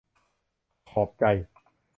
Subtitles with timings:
[0.89, 1.23] ขอบใจ